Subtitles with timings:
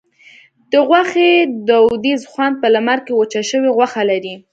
[0.71, 1.29] د غوښې
[1.67, 4.33] دودیز خوند په لمر کې وچه شوې غوښه لري.